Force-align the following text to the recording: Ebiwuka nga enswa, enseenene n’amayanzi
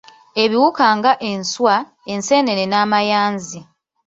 Ebiwuka 0.43 0.85
nga 0.97 1.11
enswa, 1.31 1.75
enseenene 2.13 2.65
n’amayanzi 2.67 3.59